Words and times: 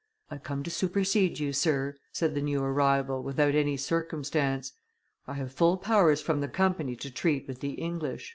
"I 0.31 0.39
come 0.39 0.63
to 0.63 0.71
supersede 0.71 1.37
you, 1.37 1.53
sir," 1.53 1.95
said 2.11 2.33
the 2.33 2.41
new 2.41 2.63
arrival, 2.63 3.21
without 3.21 3.53
any 3.53 3.77
circumstance; 3.77 4.71
"I 5.27 5.35
have 5.35 5.53
full 5.53 5.77
powers 5.77 6.23
from 6.23 6.41
the 6.41 6.47
Company 6.47 6.95
to 6.95 7.11
treat 7.11 7.47
with 7.47 7.59
the 7.59 7.73
English." 7.73 8.29